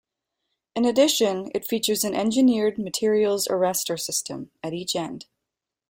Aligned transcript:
In 0.75 0.83
addition 0.83 1.51
it 1.53 1.67
features 1.67 2.03
a 2.03 2.07
engineered 2.11 2.79
materials 2.79 3.47
arrestor 3.47 3.99
system 3.99 4.49
at 4.63 4.73
each 4.73 4.95
end. 4.95 5.27